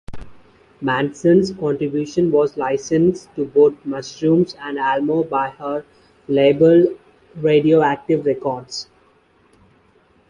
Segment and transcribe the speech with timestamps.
[0.81, 5.85] Manson's contribution was licensed to both Mushroom and Almo by her
[6.27, 6.97] label
[7.35, 8.89] Radioactive Records.